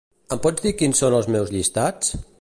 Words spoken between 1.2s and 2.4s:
meus llistats?